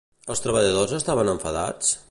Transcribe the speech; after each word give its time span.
Els 0.35 0.41
treballadors 0.45 0.95
estaven 0.99 1.31
enfadats? 1.37 1.95